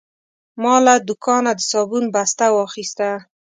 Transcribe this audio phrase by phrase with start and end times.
[0.61, 3.09] ما له دوکانه د صابون بسته واخیسته.